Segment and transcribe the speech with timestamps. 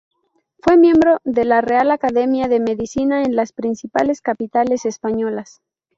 [0.63, 5.61] Fue miembro de la Real Academia de Medicina de las principales capitales españolas.